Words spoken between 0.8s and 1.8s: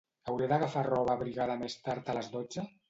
roba abrigada més